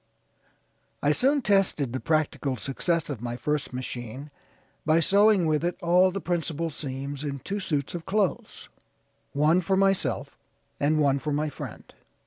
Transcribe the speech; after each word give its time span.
I 1.03 1.11
soon 1.11 1.43
tested 1.43 1.93
the 1.93 1.99
practical 1.99 2.57
success 2.57 3.07
of 3.11 3.21
my 3.21 3.37
first 3.37 3.71
machine 3.71 4.31
by 4.83 4.99
sewing 4.99 5.45
with 5.45 5.63
it 5.63 5.77
all 5.79 6.09
the 6.09 6.19
principal 6.19 6.71
seams 6.71 7.23
in 7.23 7.37
two 7.37 7.59
suits 7.59 7.93
of 7.93 8.07
clothes, 8.07 8.67
one 9.33 9.61
for 9.61 9.77
myself, 9.77 10.39
and 10.79 10.97
one 10.97 11.19
for 11.19 11.31
my 11.31 11.49
friend. 11.49 11.93